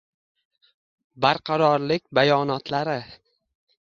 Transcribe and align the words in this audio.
Barqarorlik 1.25 2.03
bayonotlari 2.19 2.97